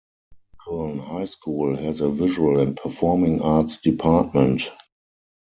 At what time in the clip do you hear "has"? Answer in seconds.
1.77-2.01